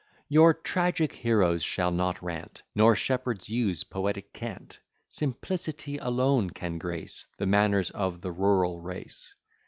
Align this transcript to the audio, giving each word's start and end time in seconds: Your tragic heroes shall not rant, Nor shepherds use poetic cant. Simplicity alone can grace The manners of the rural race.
Your 0.29 0.55
tragic 0.55 1.13
heroes 1.13 1.61
shall 1.61 1.91
not 1.91 2.23
rant, 2.23 2.63
Nor 2.73 2.95
shepherds 2.95 3.49
use 3.49 3.83
poetic 3.83 4.33
cant. 4.33 4.79
Simplicity 5.11 5.99
alone 5.99 6.49
can 6.49 6.79
grace 6.79 7.27
The 7.37 7.45
manners 7.45 7.91
of 7.91 8.21
the 8.21 8.31
rural 8.31 8.79
race. 8.79 9.35